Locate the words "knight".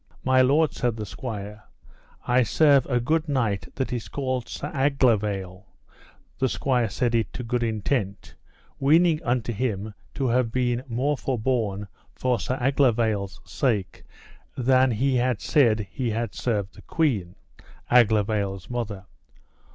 3.29-3.67